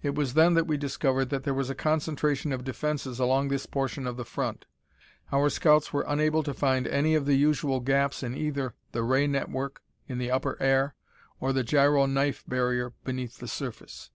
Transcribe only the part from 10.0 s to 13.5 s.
in the upper air, or the gyro knife barrier beneath the